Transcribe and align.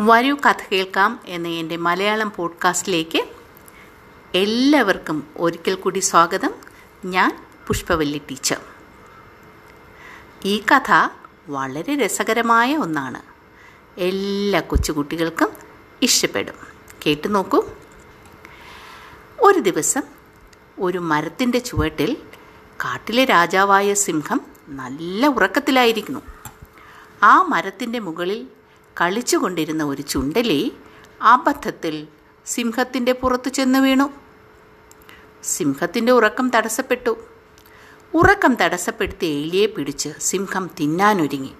വരൂ 0.00 0.36
കഥ 0.36 0.54
കേൾക്കാം 0.72 1.20
എന്ന 1.26 1.48
എന്റെ 1.48 1.76
മലയാളം 1.76 2.32
പോഡ്കാസ്റ്റിലേക്ക് 2.36 3.28
എല്ലാവർക്കും 4.34 5.26
ഒരിക്കൽ 5.36 5.74
കൂടി 5.74 5.98
സ്വാഗതം. 5.98 6.54
ഞാൻ 7.04 7.46
പുഷ്പവല്ലി 7.66 8.18
ടീച്ചർ. 8.18 8.60
ഈ 10.44 10.62
കഥ 10.74 11.08
വളരെ 11.48 11.96
രസകരമായ 11.96 12.76
ഒന്നാണ്. 12.76 13.22
എല്ലാ 14.00 14.60
കൊച്ചുകുട്ടികൾക്കും 14.60 15.48
ഇഷ്ടപ്പെടും. 16.02 16.54
കേട്ടു 17.06 17.28
നോക്കൂ. 17.28 17.64
ഒരു 19.40 19.58
ദിവസം 19.58 20.02
ഒരു 20.80 20.98
മരത്തിന്റെ 20.98 21.58
ചുവട്ടിൽ 21.58 22.16
കാട്ടിലെ 22.84 23.24
രാജാവായ 23.24 23.94
സിംഹം 23.94 24.40
നല്ല 24.68 25.26
ഉറക്കത്തിലായിരിക്കുന്നു. 25.26 26.20
ആ 27.22 27.42
മരത്തിന്റെ 27.42 27.98
മുകളിൽ 27.98 28.57
കളിച്ചുകൊണ്ടിരുന്ന 29.00 29.84
ഒരു 29.84 30.02
ചുണ്ടലി 30.02 30.72
അബദ്ധത്തിൽ 31.22 32.06
സിംഹത്തിന്റെ 32.46 33.12
പുറത്തു 33.12 33.48
ചെന്ന് 33.48 33.78
വീണു. 33.78 34.10
സിംഹത്തിന്റെ 35.42 36.12
ഉറക്കം 36.12 36.50
തടസ്സപ്പെട്ടു. 36.50 37.16
ഉറക്കം 38.14 38.54
തടസ്സപ്പെടുത്തി 38.54 39.26
എലിയെ 39.26 39.66
പിടിച്ച് 39.66 40.08
സിംഹം 40.18 40.70
തിന്നാനൊരുങ്ങി. 40.80 41.52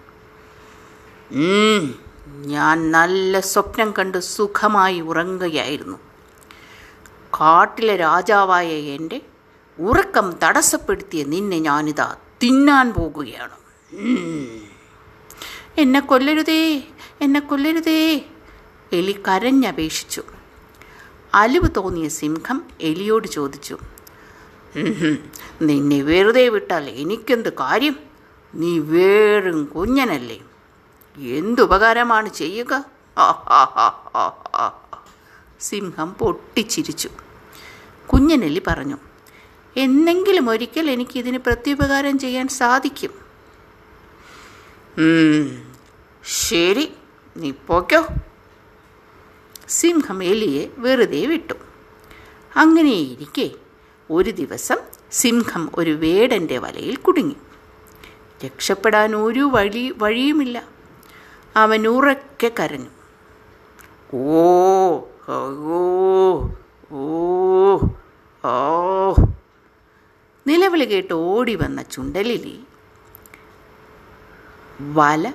ഞാൻ 2.27 2.93
നല്ല 2.93 3.41
സ്വപ്നം 3.41 3.95
കണ്ട് 3.99 4.19
സുഖമായി 4.19 5.01
ഉറങ്ങുകയായിരുന്നു. 5.01 5.99
കാട്ടിലെ 7.41 7.97
രാജാവായ 7.97 8.67
എന്റെ 8.67 9.21
ഉറക്കം 9.79 10.35
തടസ്സപ്പെടുത്തിയ 10.43 11.25
നിന്നെ 11.25 11.59
ഞാനിതാ 11.59 12.17
തിന്നാൻ 12.43 12.93
പോകുകയാണ്. 12.93 13.59
എന്നെ 15.79 16.01
കൊല്ലരുതേ. 16.01 16.83
എന്നെ 17.21 17.41
കൊല്ലരുതേ. 17.41 18.29
എലി 18.93 19.13
കരഞ്ഞപേക്ഷിച്ചു. 19.29 20.23
അലിവ് 21.35 21.69
തോന്നിയ 21.77 22.09
സിംഹം 22.09 22.63
എലിയോട് 22.81 23.29
ചോദിച്ചു. 23.29 23.79
നിന്നെ 25.63 26.03
വെറുതെ 26.03 26.49
വിട്ടാൽ 26.49 26.91
എനിക്കെന്ത് 26.91 27.53
കാര്യം? 27.53 27.97
നീ 28.55 28.79
വേറും 28.79 29.65
കുഞ്ഞനല്ലേ. 29.65 30.41
എന്തുപകാരമാണ് 31.19 32.29
ചെയ്യുക? 32.29 32.85
സിംഹം 35.61 36.15
പൊട്ടിച്ചിരിച്ചു. 36.15 37.09
കുഞ്ഞനെല്ലി 38.07 38.63
പറഞ്ഞു 38.67 38.97
എന്നെങ്കിലും 39.77 40.51
ഒരിക്കൽ 40.51 40.79
എനിക്ക് 40.79 40.93
എനിക്കിതിന് 40.93 41.39
പ്രത്യുപകാരം 41.39 42.19
ചെയ്യാൻ 42.19 42.49
സാധിക്കും. 42.49 43.11
"ഉം, 44.99 45.73
ശരി. 46.25 46.93
നീ 47.39 47.51
പോക്കോ 47.67 48.07
സിംഹം 49.69 50.25
എലിയെ 50.25 50.69
വെറുതെ 50.79 51.27
വിട്ടു. 51.27 51.55
അങ്ങനെയിരിക്കെ 52.57 53.51
ഒരു 54.11 54.31
ദിവസം 54.31 54.77
സിംഹം 55.13 55.71
ഒരു 55.75 55.91
വേടന്റെ 55.91 56.59
വലയിൽ 56.59 56.97
കുടുങ്ങി. 56.97 57.37
രക്ഷപ്പെടാൻ 58.47 59.17
ഒരു 59.17 59.41
വഴി 59.41 59.95
വഴിയുമില്ല. 59.97 60.69
അവൻ 61.57 61.87
ഉറക്കെ 61.87 62.51
കരഞ്ഞു. 62.61 62.91
ഓ 64.17 64.99
ഓ 65.29 65.39
ഓ 66.93 67.79
ഓ 68.45 69.15
നിലവിളി 70.47 70.85
കേട്ട് 70.85 71.15
ഓടി 71.15 71.55
വന്ന 71.55 71.83
ചുണ്ടലിലി 71.83 72.61
വല 74.93 75.33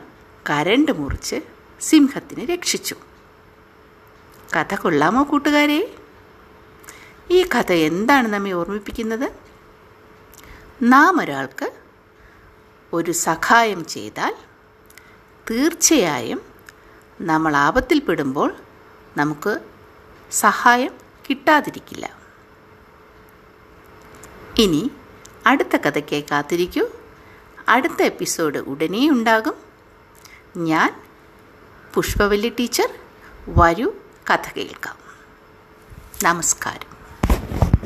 കരണ്ട് 0.50 0.92
മുറിച്ച് 0.92 1.63
സിംഹത്തിനെ 1.82 2.46
രക്ഷിച്ചു. 2.46 2.96
കഥ 4.56 4.76
കൊള്ളാമോ 4.76 5.24
കൂട്ടുകാരെ? 5.24 5.96
ഈ 7.32 7.44
കഥ 7.44 7.72
എന്താണ് 7.72 8.28
നമ്മെ 8.28 8.52
ഓർമ്മിപ്പിക്കുന്നത്? 8.52 9.32
നാം 10.82 11.22
ഒരാൾക്ക് 11.22 11.74
ഒരു 12.94 13.12
സഹായം 13.12 13.86
ചെയ്താൽ 13.86 14.36
തീർച്ചയായും 15.52 16.42
നമ്മൾ 17.22 17.56
ആപത്തിൽപ്പെടുമ്പോൾ 17.56 18.56
നമുക്ക് 19.18 19.60
സഹായം 20.32 20.92
കിട്ടാതിരിക്കില്ല. 21.30 22.18
ഇനി 24.58 24.92
അടുത്ത 25.48 25.76
കഥയ്ക്കായി 25.76 26.26
കാത്തിരിക്കൂ. 26.32 26.90
അടുത്ത 27.70 28.02
എപ്പിസോഡ് 28.02 28.58
ഉടനെ 28.58 29.10
ഉണ്ടാകും 29.10 29.54
ഞാൻ 30.58 31.02
പുഷ്പവല്ലി 31.94 32.50
ടീച്ചർ 32.50 32.90
വരൂ 33.50 33.92
കഥ 34.30 34.50
കേൾക്കാം. 34.58 34.98
നമസ്കാരം. 36.24 36.93